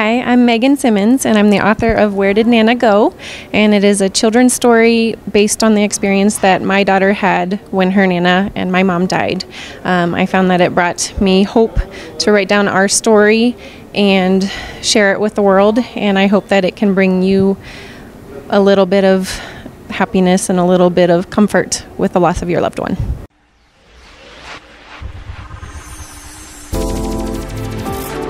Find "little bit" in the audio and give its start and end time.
18.58-19.04, 20.64-21.10